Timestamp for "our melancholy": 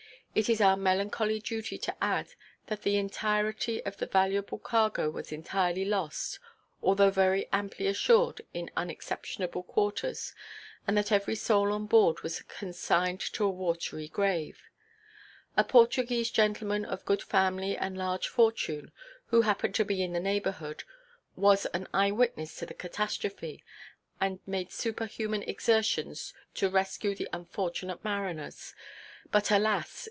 0.61-1.39